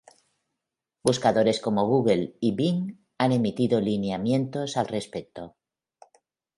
[1.07, 5.57] Buscadores como Google y Bing han emitido lineamientos al respecto.